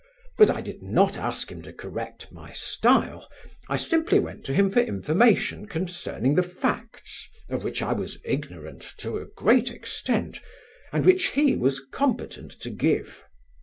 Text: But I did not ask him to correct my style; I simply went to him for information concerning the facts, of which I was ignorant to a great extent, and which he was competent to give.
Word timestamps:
But 0.35 0.49
I 0.49 0.61
did 0.61 0.81
not 0.81 1.15
ask 1.15 1.51
him 1.51 1.61
to 1.61 1.71
correct 1.71 2.31
my 2.31 2.53
style; 2.53 3.29
I 3.69 3.77
simply 3.77 4.17
went 4.19 4.43
to 4.45 4.53
him 4.55 4.71
for 4.71 4.79
information 4.79 5.67
concerning 5.67 6.33
the 6.33 6.41
facts, 6.41 7.29
of 7.49 7.63
which 7.63 7.83
I 7.83 7.93
was 7.93 8.17
ignorant 8.25 8.81
to 8.97 9.19
a 9.19 9.27
great 9.27 9.69
extent, 9.69 10.39
and 10.91 11.05
which 11.05 11.33
he 11.33 11.55
was 11.55 11.83
competent 11.91 12.51
to 12.61 12.71
give. 12.71 13.23